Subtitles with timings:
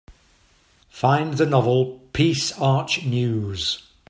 [0.89, 3.87] Find the novel Peace Arch News